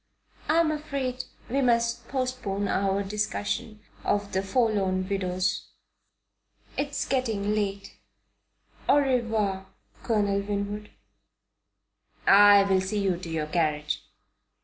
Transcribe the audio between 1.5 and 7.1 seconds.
must postpone our discussion of the Forlorn Widows. It is